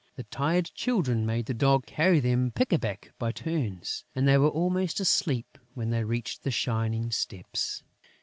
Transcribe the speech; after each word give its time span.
The 0.15 0.23
tired 0.23 0.71
Children 0.73 1.27
made 1.27 1.45
the 1.45 1.53
Dog 1.53 1.85
carry 1.85 2.19
them 2.19 2.49
pick 2.55 2.73
a 2.73 2.79
back 2.79 3.11
by 3.19 3.31
turns; 3.31 4.03
and 4.15 4.27
they 4.27 4.35
were 4.39 4.49
almost 4.49 4.99
asleep 4.99 5.59
when 5.75 5.91
they 5.91 6.03
reached 6.03 6.41
the 6.41 6.49
shining 6.49 7.11
steps. 7.11 7.83